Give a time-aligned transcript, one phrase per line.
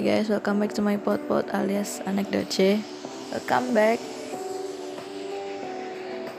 [0.00, 2.80] Hai guys, welcome back to my pod pod alias Anekdoce
[3.36, 4.00] Welcome back.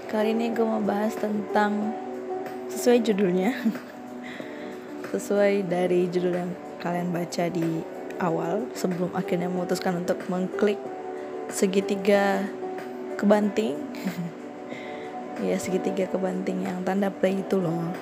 [0.09, 1.93] Kali ini gue mau bahas tentang
[2.73, 3.53] Sesuai judulnya.
[5.13, 6.49] Sesuai dari judul yang
[6.81, 7.85] kalian baca di
[8.17, 10.81] awal Sebelum akhirnya memutuskan untuk mengklik
[11.53, 12.41] Segitiga
[13.13, 13.77] kebanting.
[15.45, 17.93] Ya segitiga kebanting yang tanda play itu loh.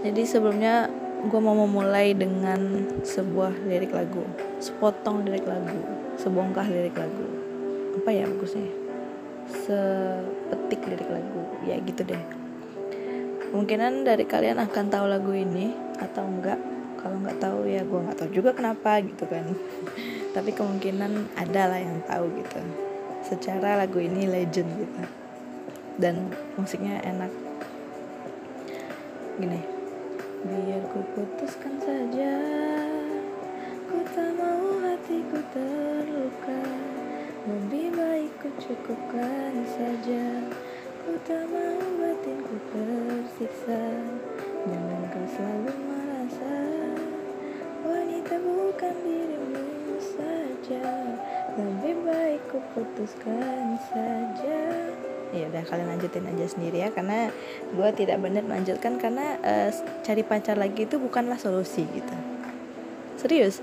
[0.00, 0.88] Jadi sebelumnya
[1.20, 4.24] gue mau memulai dengan sebuah lirik lagu.
[4.56, 5.76] Sepotong lirik lagu.
[6.16, 7.28] Sebongkah lirik lagu.
[8.00, 8.64] Apa ya bagusnya?
[9.52, 11.42] Sepetik lirik lagu.
[11.68, 12.22] Ya gitu deh.
[13.50, 16.60] Kemungkinan dari kalian akan tahu lagu ini atau enggak.
[16.96, 19.44] Kalau nggak tahu ya gue nggak tahu juga kenapa gitu kan.
[20.36, 22.60] Tapi kemungkinan ada lah yang tahu gitu.
[23.20, 25.02] Secara lagu ini legend gitu.
[26.00, 27.32] Dan musiknya enak.
[29.36, 29.79] Gini
[30.40, 32.32] Biar ku putuskan saja
[33.84, 36.64] Ku tak mau hatiku terluka.
[37.44, 40.40] Lebih baik ku cukupkan saja
[41.04, 43.84] Ku tak mau batinku tersiksa.
[44.64, 46.56] Jangan kau selalu merasa
[47.84, 50.88] Wanita bukan dirimu saja.
[51.52, 54.60] Lebih baik ku putuskan saja
[55.30, 57.30] ya udah kalian lanjutin aja sendiri ya karena
[57.70, 59.70] gue tidak benar melanjutkan karena uh,
[60.02, 62.14] cari pacar lagi itu bukanlah solusi gitu.
[63.18, 63.62] Serius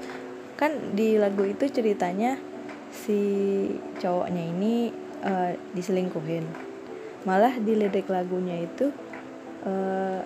[0.57, 2.41] kan di lagu itu ceritanya
[2.89, 3.19] si
[4.01, 4.89] cowoknya ini
[5.21, 6.45] uh, diselingkuhin.
[7.27, 8.89] Malah di lirik lagunya itu
[9.67, 10.21] uh,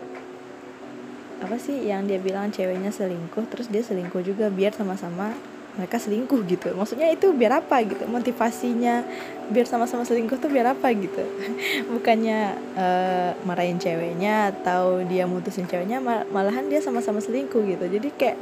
[1.41, 5.33] apa sih yang dia bilang ceweknya selingkuh terus dia selingkuh juga biar sama-sama
[5.75, 6.75] mereka selingkuh gitu.
[6.75, 8.03] Maksudnya itu biar apa gitu?
[8.07, 9.07] Motivasinya
[9.51, 11.23] biar sama-sama selingkuh tuh biar apa gitu?
[11.95, 17.85] Bukannya uh, marahin ceweknya atau dia mutusin ceweknya mal malahan dia sama-sama selingkuh gitu.
[17.87, 18.37] Jadi kayak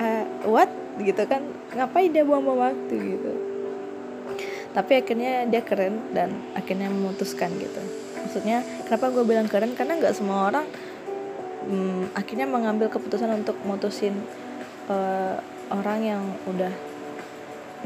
[0.00, 0.68] uh, what?
[1.00, 1.40] Gitu kan?
[1.72, 3.32] Ngapain dia buang-buang waktu gitu?
[4.70, 7.80] Tapi akhirnya dia keren dan akhirnya memutuskan gitu.
[8.20, 9.72] Maksudnya kenapa gue bilang keren?
[9.72, 10.68] Karena nggak semua orang
[11.66, 14.14] hmm, akhirnya mengambil keputusan untuk mutusin
[14.86, 16.70] uh, orang yang udah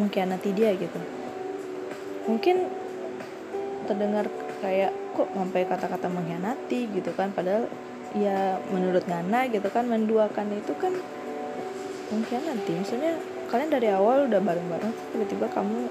[0.01, 0.99] mengkhianati dia gitu.
[2.27, 2.67] Mungkin
[3.85, 4.27] terdengar
[4.65, 6.89] kayak kok sampai kata-kata mengkhianati?
[6.91, 7.31] gitu kan.
[7.31, 7.69] Padahal
[8.17, 10.97] ya menurut Ngana gitu kan menduakan itu kan
[12.11, 12.73] mengkhianati.
[12.81, 13.21] Maksudnya
[13.53, 15.87] kalian dari awal udah bareng-bareng tiba-tiba kamu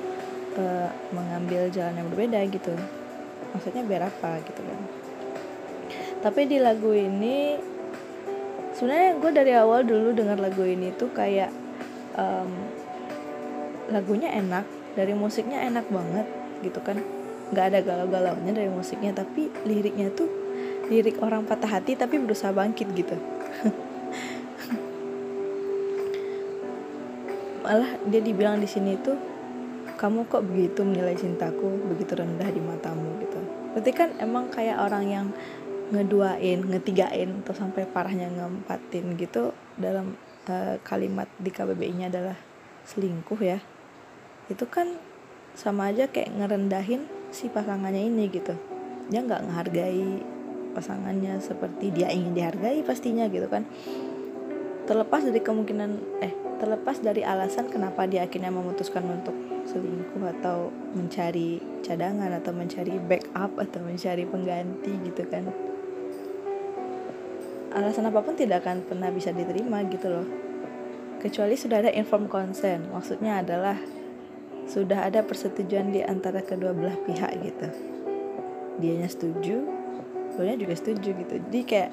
[0.57, 2.73] uh, mengambil jalan yang berbeda gitu.
[3.53, 4.79] Maksudnya biar apa gitu kan.
[6.25, 7.59] Tapi di lagu ini
[8.73, 11.62] sebenarnya gue dari awal dulu dengar lagu ini tuh kayak
[12.18, 12.51] um,
[13.91, 14.66] lagunya enak
[14.97, 16.28] dari musiknya enak banget
[16.63, 16.97] gitu kan.
[17.53, 20.29] Nggak ada galau-galaunya dari musiknya tapi liriknya tuh
[20.90, 23.16] lirik orang patah hati tapi berusaha bangkit gitu.
[27.63, 29.16] Malah dia dibilang di sini tuh
[29.95, 33.40] kamu kok begitu menilai cintaku begitu rendah di matamu gitu.
[33.72, 35.31] Berarti kan emang kayak orang yang
[35.94, 40.18] ngeduain ngetigain atau sampai parahnya ngempatin gitu dalam
[40.49, 42.37] uh, kalimat di KBBI-nya adalah
[42.87, 43.59] selingkuh ya.
[44.51, 44.99] Itu kan
[45.53, 48.55] sama aja kayak ngerendahin si pasangannya ini gitu.
[49.07, 50.23] Dia nggak menghargai
[50.73, 53.63] pasangannya seperti dia ingin dihargai pastinya gitu kan.
[54.83, 56.33] Terlepas dari kemungkinan eh
[56.63, 59.35] terlepas dari alasan kenapa dia akhirnya memutuskan untuk
[59.67, 65.51] selingkuh atau mencari cadangan atau mencari backup atau mencari pengganti gitu kan
[67.73, 70.28] alasan apa pun tidak akan pernah bisa diterima gitu loh.
[71.17, 73.78] Kecuali sudah ada inform consent maksudnya adalah
[74.69, 77.67] sudah ada persetujuan di antara kedua belah pihak gitu.
[78.79, 79.83] Dianya setuju
[80.33, 81.35] nya juga setuju gitu.
[81.45, 81.91] Jadi kayak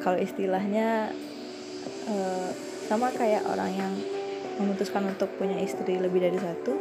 [0.00, 1.12] kalau istilahnya
[2.08, 2.50] uh,
[2.88, 3.92] sama kayak orang yang
[4.56, 6.72] memutuskan untuk punya istri lebih dari satu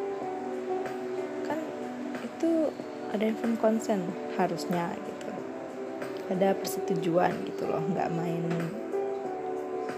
[1.43, 1.59] kan
[2.23, 2.71] itu
[3.11, 4.03] ada inform consent
[4.39, 5.14] harusnya gitu
[6.31, 8.43] ada persetujuan gitu loh nggak main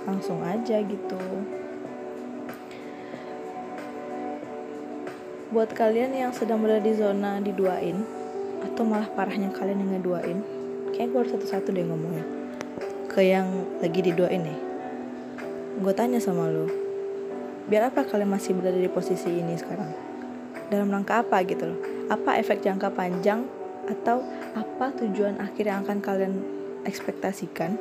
[0.07, 1.19] langsung aja gitu.
[5.47, 8.03] Buat kalian yang sedang berada di zona diduain
[8.63, 10.39] atau malah parahnya kalian yang ngeduain
[10.95, 12.25] kayak gue harus satu-satu deh ngomongnya
[13.11, 13.47] ke yang
[13.83, 14.59] lagi diduain nih.
[15.79, 16.67] Gue tanya sama lo
[17.67, 19.91] biar apa kalian masih berada di posisi ini sekarang?
[20.71, 21.79] Dalam rangka apa gitu loh?
[22.07, 23.43] Apa efek jangka panjang
[23.87, 24.21] atau
[24.53, 26.33] apa tujuan akhir yang akan kalian
[26.83, 27.79] ekspektasikan?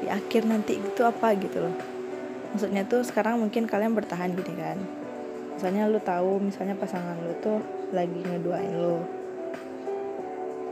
[0.00, 1.76] Di akhir nanti itu apa gitu loh.
[2.54, 4.78] Maksudnya tuh sekarang mungkin kalian bertahan gini kan.
[5.54, 7.60] Misalnya lu tahu misalnya pasangan lu tuh
[7.92, 9.02] lagi ngeduain lu.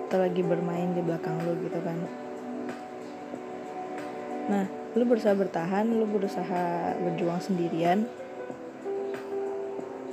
[0.09, 1.99] Atau lagi bermain di belakang lu gitu kan.
[4.49, 4.65] Nah
[4.97, 8.09] lu berusaha bertahan lu berusaha berjuang sendirian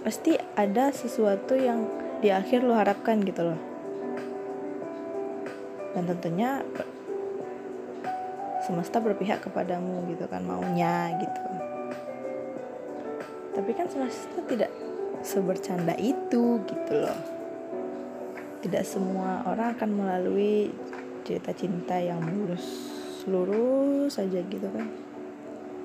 [0.06, 1.90] pasti ada sesuatu yang
[2.26, 3.60] di akhir lu harapkan gitu loh.
[5.94, 6.66] Dan tentunya
[8.66, 11.42] semesta berpihak kepadamu gitu kan maunya gitu.
[13.54, 14.74] Tapi kan semesta tidak
[15.22, 17.20] sebercanda itu gitu loh.
[18.66, 20.74] Tidak semua orang akan melalui
[21.22, 22.90] cerita cinta yang mulus
[23.30, 24.90] lurus saja gitu kan.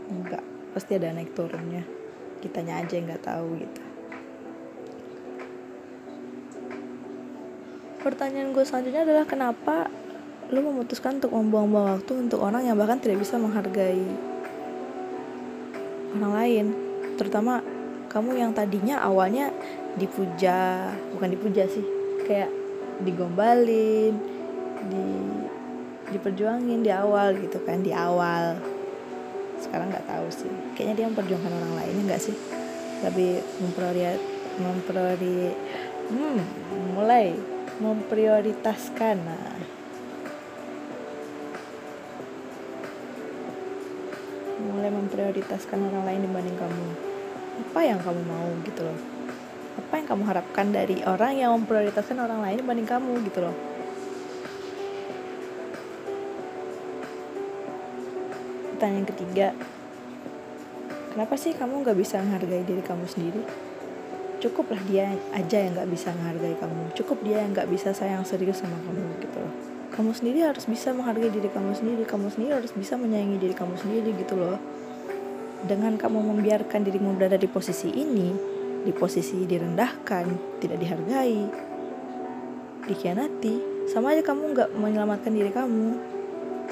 [0.09, 0.41] Enggak
[0.73, 1.85] pasti ada naik turunnya.
[2.41, 3.90] Kitanya aja yang nggak tahu gitu
[8.01, 9.93] pertanyaan gue selanjutnya adalah kenapa
[10.51, 14.03] lu memutuskan untuk membuang-buang waktu untuk orang yang bahkan tidak bisa menghargai
[16.19, 16.67] orang lain?
[17.21, 17.61] Terutama
[18.11, 19.55] kamu yang tadinya awalnya
[19.95, 21.85] dipuja bukan dipuja sih
[22.27, 22.51] kayak
[23.07, 24.15] digombalin
[24.91, 25.07] di
[26.11, 28.59] diperjuangin di awal gitu kan di awal.
[29.61, 30.51] Sekarang nggak tahu sih.
[30.75, 32.35] Kayaknya dia memperjuangkan orang lain enggak sih?
[33.05, 34.19] Lebih mempriori
[34.59, 35.55] mempriori
[36.11, 36.41] hmm,
[36.99, 37.33] mulai
[37.81, 39.17] memprioritaskan.
[39.25, 39.81] Nah
[44.71, 46.87] mulai memprioritaskan orang lain dibanding kamu.
[47.69, 48.99] Apa yang kamu mau gitu loh.
[49.81, 53.57] Apa yang kamu harapkan dari orang yang memprioritaskan orang lain dibanding kamu gitu loh.
[58.77, 59.53] Pertanyaan ketiga
[61.13, 63.45] kenapa sih kamu gak bisa menghargai diri kamu sendiri
[64.41, 66.97] cukuplah dia aja yang gak bisa menghargai kamu.
[66.97, 69.55] Cukup dia yang gak bisa sayang serius sama kamu gitu loh.
[69.93, 72.03] Kamu sendiri harus bisa menghargai diri kamu sendiri.
[72.09, 74.57] Kamu sendiri harus bisa menyayangi diri kamu sendiri gitu loh.
[75.61, 78.33] Dengan kamu membiarkan dirimu berada di posisi ini
[78.81, 81.69] di posisi direndahkan tidak dihargai
[82.89, 86.01] dikhianati sama aja kamu nggak menyelamatkan diri kamu.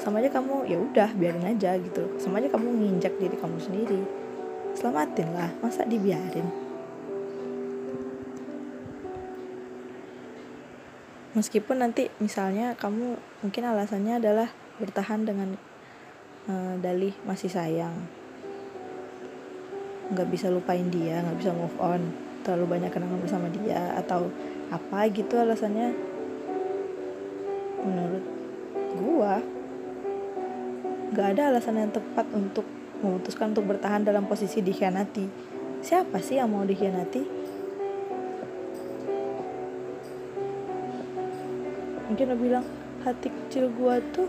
[0.01, 4.01] Sama aja kamu ya udah biarin aja gitu sama aja kamu nginjak diri kamu sendiri.
[4.73, 6.68] Selamatin lah masa dibiarin
[11.39, 14.51] meskipun nanti misalnya kamu mungkin alasannya adalah
[14.83, 15.55] bertahan dengan
[16.51, 17.95] uh, dalih masih sayang
[20.11, 22.03] nggak bisa lupain dia nggak bisa move on
[22.43, 24.27] terlalu banyak kenangan bersama dia atau
[24.67, 25.95] apa gitu alasannya
[27.79, 28.25] menurut
[28.99, 29.39] gua
[31.09, 32.61] Gak ada alasan yang tepat untuk
[33.01, 35.25] memutuskan untuk bertahan dalam posisi dikhianati.
[35.81, 37.25] Siapa sih yang mau dikhianati?
[42.27, 42.65] Lo bilang,
[43.07, 44.27] hati kecil gue tuh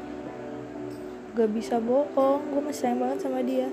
[1.34, 3.66] gak bisa bohong, gue masih sayang banget sama dia.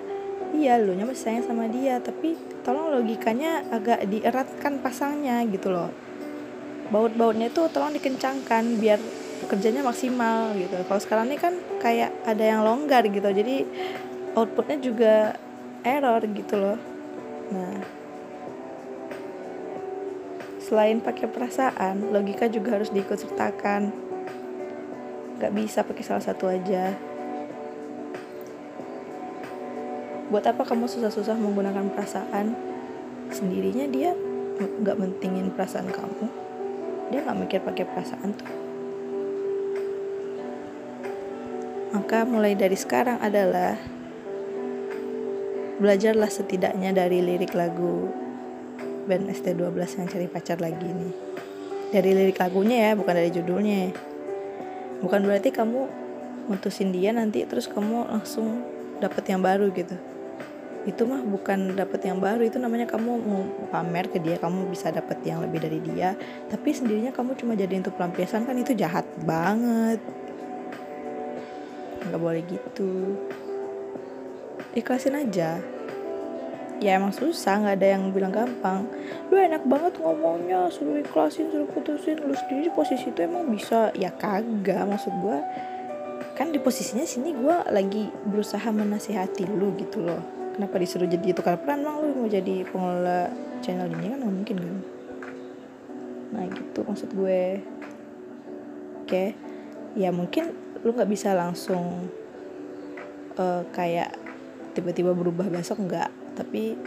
[0.56, 5.92] Iya, lo nya masih sayang sama dia, tapi tolong logikanya agak dieratkan pasangnya gitu loh.
[6.88, 9.00] Baut-bautnya tuh tolong dikencangkan biar
[9.46, 13.70] kerjanya maksimal gitu kalau sekarang ini kan kayak ada yang longgar gitu jadi
[14.34, 15.38] outputnya juga
[15.86, 16.78] error gitu loh
[17.54, 17.78] nah
[20.58, 23.94] selain pakai perasaan logika juga harus diikut sertakan
[25.38, 26.94] nggak bisa pakai salah satu aja
[30.28, 32.58] buat apa kamu susah-susah menggunakan perasaan
[33.32, 34.12] sendirinya dia
[34.58, 36.26] nggak mentingin perasaan kamu
[37.14, 38.68] dia nggak mikir pakai perasaan tuh
[41.98, 43.74] Maka mulai dari sekarang adalah
[45.82, 48.12] belajarlah setidaknya dari lirik lagu
[49.10, 51.14] band ST12 yang cari pacar lagi nih.
[51.96, 53.96] Dari lirik lagunya ya, bukan dari judulnya.
[55.04, 55.88] Bukan berarti kamu
[56.48, 58.64] mutusin dia nanti terus kamu langsung
[58.98, 59.94] dapet yang baru gitu.
[60.88, 64.88] Itu mah bukan dapet yang baru, itu namanya kamu mau pamer ke dia, kamu bisa
[64.88, 66.16] dapet yang lebih dari dia.
[66.48, 70.00] Tapi sendirinya kamu cuma jadi untuk pelampiasan kan itu jahat banget
[72.08, 73.20] nggak boleh gitu
[74.72, 75.60] ikhlasin aja
[76.78, 78.86] ya emang susah nggak ada yang bilang gampang.
[79.30, 82.22] Lu enak banget ngomongnya suruh ikhlasin suruh putusin.
[82.22, 83.90] Lu sendiri posisi itu emang bisa.
[83.98, 85.38] Ya kagak maksud gue
[86.38, 90.22] kan di posisinya sini gue lagi berusaha menasihati lu gitu loh.
[90.54, 91.82] Kenapa disuruh jadi tukar peran?
[91.82, 93.30] Emang lu mau jadi pengelola
[93.62, 94.78] channel ini kan nggak mungkin kan?
[96.34, 97.42] Nah gitu maksud gue.
[99.02, 99.34] Oke.
[99.98, 100.54] Ya mungkin
[100.86, 102.06] lu nggak bisa langsung
[103.38, 104.14] uh, kayak
[104.78, 106.78] tiba-tiba berubah besok nggak tapi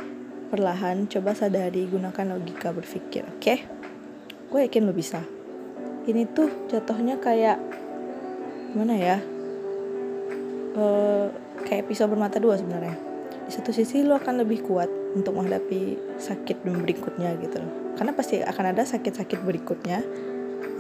[0.55, 3.43] perlahan coba sadari gunakan logika berpikir oke?
[3.43, 3.59] Okay?
[4.51, 5.23] gue yakin lu bisa.
[6.11, 7.63] Ini tuh jatuhnya kayak
[8.75, 9.19] mana ya?
[10.75, 11.31] Uh,
[11.63, 12.99] kayak pisau bermata dua sebenarnya.
[13.47, 17.95] Di satu sisi lu akan lebih kuat untuk menghadapi sakit berikutnya gitu loh.
[17.95, 20.03] Karena pasti akan ada sakit-sakit berikutnya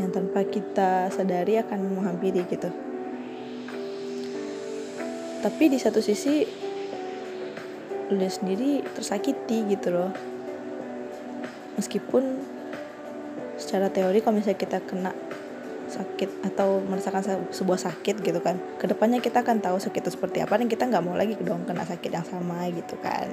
[0.02, 2.70] yang tanpa kita sadari akan menghampiri gitu.
[5.40, 6.42] Tapi di satu sisi
[8.10, 10.10] lu sendiri tersakiti gitu loh.
[11.78, 12.42] Meskipun
[13.56, 15.14] secara teori kalau misalnya kita kena
[15.90, 20.38] sakit atau merasakan sebuah sakit gitu kan ke depannya kita akan tahu sakit itu seperti
[20.38, 23.26] apa dan kita nggak mau lagi dong kena sakit yang sama gitu kan.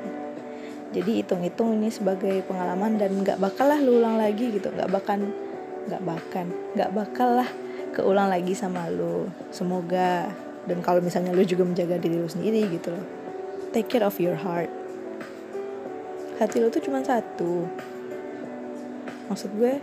[0.88, 5.22] Jadi hitung-hitung ini sebagai pengalaman dan nggak bakal lah lu ulang lagi gitu nggak bakal
[5.88, 7.50] nggak bakal nggak bakal lah
[7.94, 9.30] keulang lagi sama lu.
[9.54, 10.30] Semoga
[10.66, 13.17] dan kalau misalnya lu juga menjaga diri lu sendiri gitu loh
[13.78, 14.74] take care of your heart.
[16.42, 17.70] Hati lu tuh cuma satu.
[19.30, 19.78] Maksud gue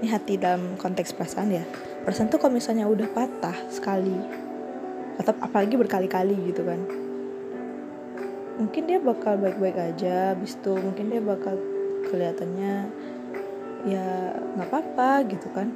[0.00, 1.64] ini hati dalam konteks perasaan ya.
[2.08, 4.16] Perasaan tuh kalau misalnya udah patah sekali
[5.20, 6.80] atau apalagi berkali-kali gitu kan.
[8.56, 11.60] Mungkin dia bakal baik-baik aja habis itu mungkin dia bakal
[12.08, 12.88] kelihatannya
[13.84, 15.68] ya nggak apa-apa gitu kan.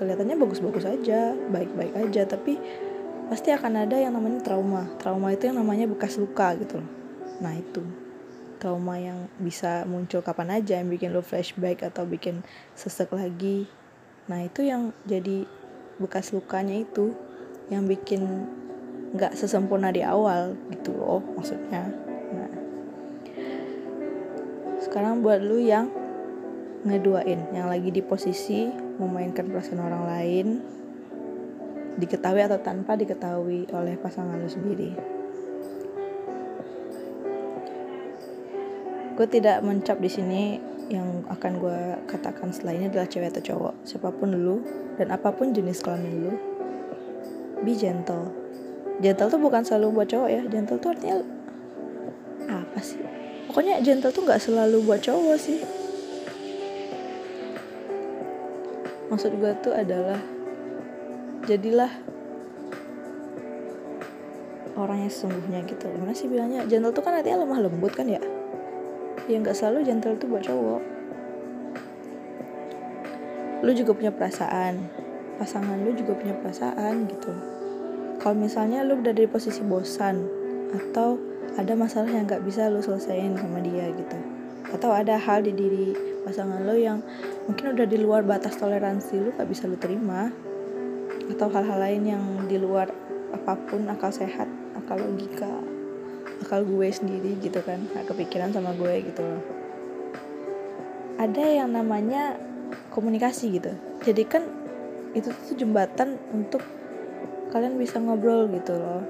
[0.00, 2.56] Kelihatannya bagus-bagus aja baik-baik aja tapi
[3.28, 4.88] pasti akan ada yang namanya trauma.
[4.96, 6.90] Trauma itu yang namanya bekas luka gitu loh.
[7.44, 7.84] Nah itu.
[8.58, 12.42] Trauma yang bisa muncul kapan aja yang bikin lo flashback atau bikin
[12.74, 13.70] sesek lagi.
[14.26, 15.46] Nah itu yang jadi
[16.02, 17.14] bekas lukanya itu
[17.70, 18.48] yang bikin
[19.14, 21.86] nggak sesempurna di awal gitu loh maksudnya.
[22.34, 22.50] Nah.
[24.82, 25.92] Sekarang buat lu yang
[26.82, 30.46] ngeduain yang lagi di posisi memainkan perasaan orang lain
[31.98, 34.94] diketahui atau tanpa diketahui oleh pasangan lu sendiri.
[39.18, 40.42] Gue tidak mencap di sini
[40.88, 43.74] yang akan gue katakan setelah ini adalah cewek atau cowok.
[43.82, 44.62] Siapa pun lu
[44.94, 46.32] dan apa pun jenis kelamin lu
[47.66, 48.30] be gentle.
[49.02, 50.42] Gentle tuh bukan selalu buat cowok ya.
[50.46, 51.18] Gentle tuh artinya
[52.46, 53.02] apa sih?
[53.50, 55.58] Pokoknya gentle tuh nggak selalu buat cowok sih.
[59.10, 60.20] Maksud gue tuh adalah
[61.48, 61.88] jadilah
[64.76, 65.88] orang yang sesungguhnya gitu.
[65.88, 66.68] Gimana sih bilangnya?
[66.68, 68.20] Gentle tuh kan artinya lemah lembut kan ya?
[69.26, 70.82] Ya nggak selalu gentle tuh buat cowok.
[73.64, 74.86] Lu juga punya perasaan.
[75.40, 77.32] Pasangan lu juga punya perasaan gitu.
[78.20, 80.28] Kalau misalnya lu udah dari posisi bosan
[80.76, 81.16] atau
[81.56, 84.18] ada masalah yang nggak bisa lu selesaiin sama dia gitu.
[84.68, 85.96] Atau ada hal di diri
[86.28, 87.00] pasangan lo yang
[87.48, 90.28] mungkin udah di luar batas toleransi lu gak bisa lu terima
[91.28, 92.88] atau hal-hal lain yang di luar
[93.28, 95.60] apa pun akal sehat akal logika
[96.44, 97.82] akal gue sendiri gitu kan.
[97.92, 99.42] Gak kepikiran sama gue gitu loh.
[101.18, 102.38] Ada yang namanya
[102.94, 103.74] komunikasi gitu.
[104.06, 104.46] Jadi kan
[105.12, 106.62] itu tuh jembatan untuk
[107.50, 109.02] kalian bisa ngobrol gitu loh.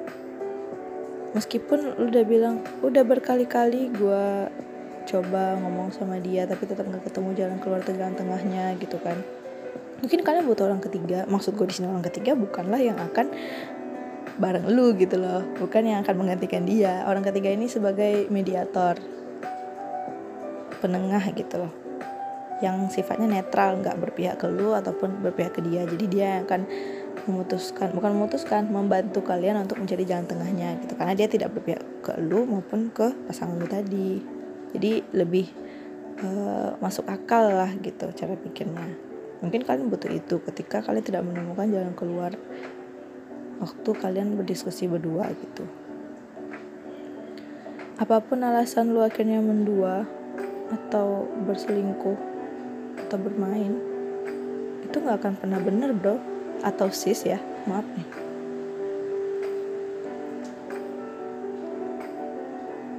[1.37, 4.25] Meskipun lu udah bilang udah berkali-kali gue
[5.09, 9.17] coba ngomong sama dia tapi tetap nggak ketemu jalan keluar jalan tengahnya gitu kan
[9.99, 11.27] mungkin kalian butuh orang ketiga.
[11.27, 13.31] Maksud gue di sini orang ketiga bukanlah yang akan
[14.39, 15.43] bareng lu gitu loh.
[15.59, 17.05] Bukan yang akan menggantikan dia.
[17.07, 18.99] Orang ketiga ini sebagai mediator.
[20.79, 21.73] Penengah gitu loh.
[22.59, 25.83] Yang sifatnya netral nggak berpihak ke lu ataupun berpihak ke dia.
[25.87, 26.63] Jadi dia yang akan
[27.27, 30.95] memutuskan bukan memutuskan membantu kalian untuk mencari jalan tengahnya gitu.
[30.95, 34.23] Karena dia tidak berpihak ke lu maupun ke pasangan lu tadi.
[34.75, 35.47] Jadi lebih
[36.23, 39.08] uh, masuk akal lah gitu cara pikirnya
[39.41, 40.41] mungkin kalian butuh itu.
[40.43, 42.33] Ketika kalian tidak menemukan jalan keluar
[43.59, 45.67] waktu kalian berdiskusi berdua gitu.
[47.99, 50.07] Apa pun alasan lu akhirnya mendua
[50.71, 52.19] atau berselingkuh
[53.07, 53.75] atau bermain
[54.87, 56.17] itu nggak akan pernah bener bro.
[56.59, 57.39] Atau sis ya
[57.71, 58.09] maaf nih.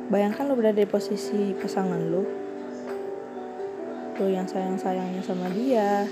[0.09, 2.23] Bayangkan lu berada di posisi pasangan lu.
[4.19, 6.07] Lu yang sayang-sayangnya sama dia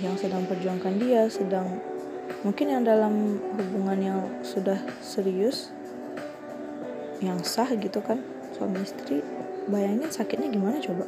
[0.00, 1.80] yang sedang perjuangkan dia sedang
[2.42, 5.72] mungkin yang dalam hubungan yang sudah serius
[7.24, 8.20] yang sah gitu kan
[8.56, 9.24] suami istri.
[9.66, 11.04] Bayangin sakitnya gimana coba?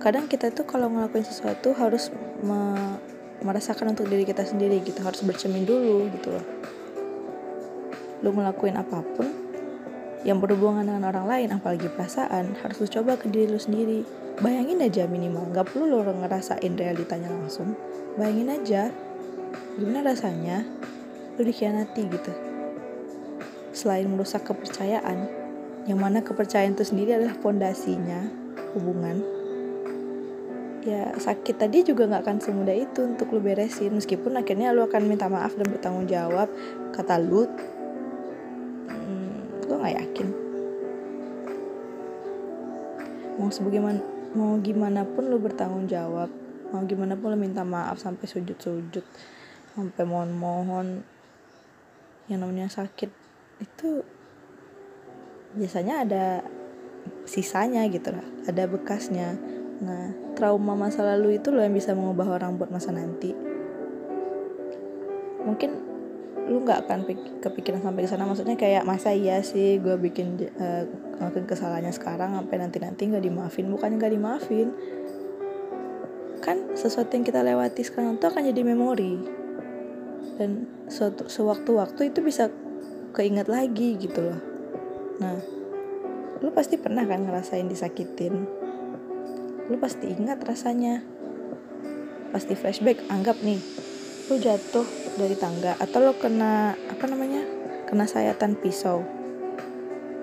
[0.00, 2.12] Kadang kita tuh kalau ngelakuin sesuatu harus
[2.44, 2.96] me
[3.44, 6.46] merasakan untuk diri kita sendiri gitu harus bercermin dulu gitu loh.
[8.24, 9.28] Lu ngelakuin apa pun
[10.24, 14.82] yang berhubungan dengan orang lain apalagi perasaan harus lu coba ke diri lu sendiri bayangin
[14.82, 17.78] aja minimal nggak perlu lo ngerasain realitanya langsung.
[18.18, 18.82] Bayangin aja
[19.78, 20.66] gimana rasanya
[21.38, 22.32] lo dikhianati gitu.
[23.74, 25.26] Selain merusak kepercayaan
[25.84, 28.26] yang mana kepercayaan itu sendiri adalah fondasinya
[28.74, 29.22] hubungan.
[30.84, 33.94] Ya sakit tadi juga nggak akan semudah itu untuk lo beresin.
[33.94, 36.50] Meskipun akhirnya lo akan minta maaf dan bertanggung jawab
[36.92, 37.46] kata lu
[38.90, 40.28] hmm, nggak yakin.
[43.34, 46.30] Mau sebagaimana mau gimana pun lu bertanggung jawab.
[46.74, 49.06] Mau gimana pun lo minta maaf sampai sujud-sujud.
[49.74, 51.06] Sampai mohon-mohon
[52.26, 53.10] yang namanya sakit.
[53.62, 54.02] Itu
[55.54, 56.26] biasanya ada
[57.24, 58.26] sisanya gitu lah.
[58.50, 59.38] Ada bekasnya.
[59.78, 63.30] Nah trauma masa lalu itu loh yang bisa mengubah orang buat masa nanti.
[65.46, 65.93] Mungkin
[66.44, 67.08] lu nggak akan
[67.40, 68.28] kepikiran sampai ke sana.
[68.28, 70.84] Maksudnya kayak masa iya sih gue bikin uh,
[71.48, 73.66] kesalahannya sekarang sampai nanti nanti nggak dimaafin?
[73.72, 74.68] Bukan nggak dimaafin.
[76.44, 79.14] Kan sesuatu yang kita lewati sekarang itu akan jadi memori.
[80.36, 82.52] Dan suatu sewaktu-waktu itu bisa
[83.16, 84.40] keinget lagi gitu loh.
[85.24, 85.40] Nah
[86.44, 88.44] lu pasti pernah kan ngerasain disakitin?
[89.72, 91.00] Lu pasti ingat rasanya.
[92.36, 93.62] Pasti flashback anggap nih
[94.24, 94.88] lu jatuh
[95.20, 97.44] dari tangga atau lo kena apa namanya
[97.84, 99.04] kena sayatan pisau?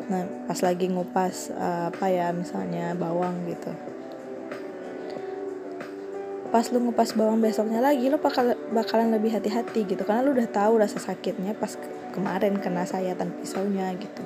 [0.10, 3.70] Nah pas lagi ngupas uh, apa ya misalnya bawang gitu.
[6.50, 10.01] Pas lu ngupas bawang besoknya lagi lu bakal bakalan lebih hati-hati gitu.
[10.01, 14.25] Karena lu udah tahu rasa sakitnya pas ke kemarin kena sayatan pisaunya gitu.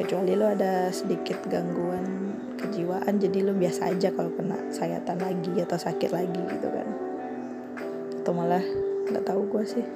[0.00, 5.76] Kecuali lu ada sedikit gangguan kejiwaan jadi lu biasa aja kalau kena sayatan lagi atau
[5.76, 7.01] sakit lagi gitu kan
[8.22, 8.62] atau malah
[9.10, 9.86] nggak tahu gue sih.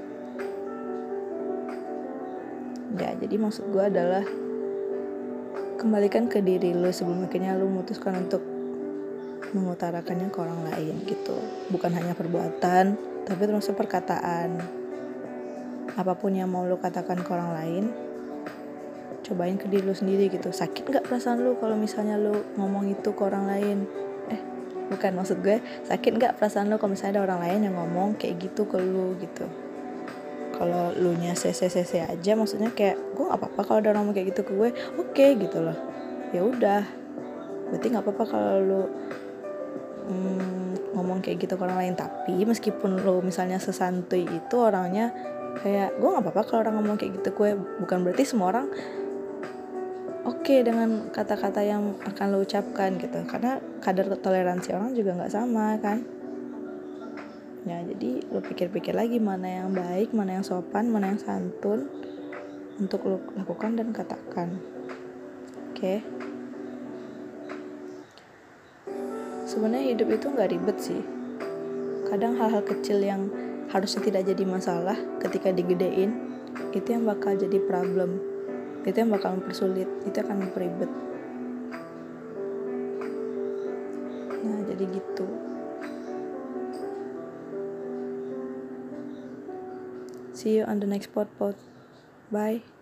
[2.98, 4.26] Ya jadi maksud gue adalah
[5.78, 8.42] kembalikan ke diri lu sebelum akhirnya lu memutuskan untuk
[9.54, 11.38] mengutarakannya ke orang lain gitu.
[11.70, 14.58] Bukan hanya perbuatan tapi termasuk perkataan.
[15.94, 17.84] Apa pun yang mau lu katakan ke orang lain
[19.22, 20.50] cobain ke diri lu sendiri gitu.
[20.50, 24.05] Sakit nggak perasaan lu kalau misalnya lu ngomong itu ke orang lain
[24.86, 28.38] bukan maksud gue sakit nggak perasaan lo kalau misalnya ada orang lain yang ngomong kayak
[28.38, 29.46] gitu ke lu gitu?
[30.56, 34.16] Kalau lu nya cc cc aja maksudnya kayak gue nggak apa-apa kalau ada orang ngomong
[34.16, 34.70] kayak gitu ke gue.
[34.70, 35.76] Oke okay, gitu loh.
[36.30, 36.82] Ya udah.
[37.68, 38.82] Berarti nggak apa-apa kalau lu
[40.08, 41.94] hmm, ngomong kayak gitu ke orang lain.
[41.98, 45.12] Tapi meskipun lo misalnya sesantuy itu orangnya
[45.60, 47.58] kayak gue nggak apa-apa kalau orang ngomong kayak gitu gue.
[47.82, 48.66] Bukan berarti semua orang
[50.26, 53.22] oke okay dengan kata-kata yang akan lo ucapkan gitu.
[53.30, 56.02] Karena kadar toleransi orang juga nggak sama kan?
[57.66, 61.86] Ya jadi lo pikir-pikir lagi mana yang baik mana yang sopan mana yang santun
[62.82, 64.58] untuk lo lakukan dan katakan.
[65.72, 65.78] Oke?
[65.78, 65.98] Okay?
[69.56, 71.00] sebenarnya hidup itu nggak ribet sih.
[72.12, 73.32] Kadang hal-hal kecil yang
[73.72, 76.12] harusnya tidak jadi masalah ketika digedein
[76.76, 78.20] itu yang bakal jadi problem
[78.86, 80.90] itu yang bakal mempersulit itu akan memperibet.
[84.46, 85.26] Nah jadi gitu.
[90.30, 91.58] See you on the next pod pod.
[92.30, 92.75] Bye